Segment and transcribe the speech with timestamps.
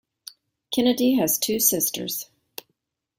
[0.73, 2.25] Kennedy has two sisters.